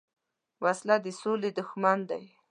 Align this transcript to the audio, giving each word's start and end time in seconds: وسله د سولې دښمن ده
وسله 0.63 0.95
د 1.05 1.07
سولې 1.21 1.49
دښمن 1.57 1.99
ده 2.09 2.19